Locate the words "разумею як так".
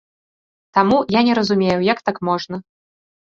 1.39-2.17